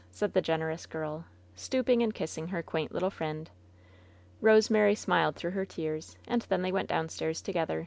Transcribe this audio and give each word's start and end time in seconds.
said 0.11 0.33
the 0.33 0.41
generous 0.41 0.87
girl, 0.87 1.25
stooping 1.55 2.01
and 2.01 2.15
kissing 2.15 2.47
her 2.47 2.63
quaint 2.63 2.91
little 2.91 3.11
friend. 3.11 3.51
Rosemary 4.41 4.95
smiled 4.95 5.35
through 5.35 5.51
her 5.51 5.63
tears; 5.63 6.17
and 6.27 6.41
then 6.49 6.63
they 6.63 6.71
went 6.71 6.89
downstairs 6.89 7.39
together. 7.39 7.79